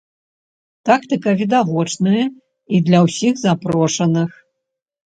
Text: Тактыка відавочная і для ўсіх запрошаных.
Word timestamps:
Тактыка 0.89 1.35
відавочная 1.43 2.25
і 2.73 2.77
для 2.89 3.05
ўсіх 3.07 3.33
запрошаных. 3.47 4.29